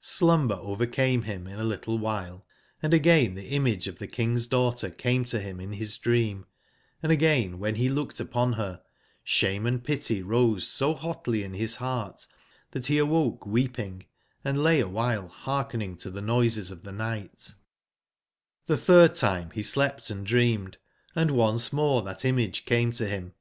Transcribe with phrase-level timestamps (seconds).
[0.00, 4.90] Slumber overcame him in a little while, <& again the image of the King's daughter
[4.90, 6.46] came to him in his dream,
[7.00, 8.82] and again when he looked upon her,
[9.22, 12.26] shame and pity rose so hotly in his heart
[12.72, 17.52] that he awoke weeping,&lay awhile heark ening to the noises of the night,
[18.68, 20.78] ^he third time he k2 131 elcpt and dreamed;
[21.14, 23.32] and once more that image came to bim.